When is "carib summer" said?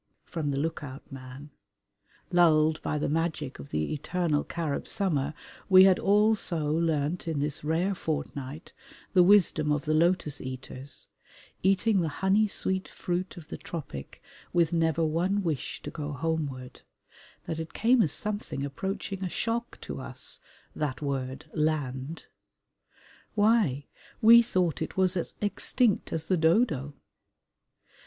4.43-5.35